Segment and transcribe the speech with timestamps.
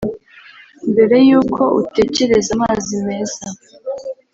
[0.91, 3.45] Mbere y’uko utekereza amazi meza